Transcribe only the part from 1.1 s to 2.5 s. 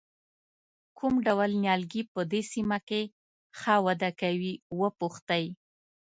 ډول نیالګي په دې